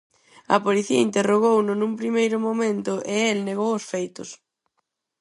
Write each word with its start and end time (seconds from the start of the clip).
A 0.55 0.57
policía 0.65 1.05
interrogouno 1.09 1.71
nun 1.75 1.93
primeiro 2.01 2.37
momento 2.47 2.93
e 3.15 3.17
el 3.33 3.39
negou 3.49 3.71
os 3.79 3.87
feitos. 3.91 4.29